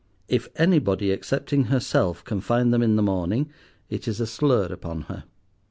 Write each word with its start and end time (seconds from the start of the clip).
If 0.27 0.47
anybody 0.55 1.11
excepting 1.11 1.65
herself 1.65 2.23
can 2.23 2.41
find 2.41 2.73
them 2.73 2.81
in 2.81 2.95
the 2.95 3.03
morning, 3.03 3.51
it 3.87 4.07
is 4.07 4.19
a 4.19 4.25
slur 4.25 4.65
upon 4.65 5.01
her. 5.01 5.25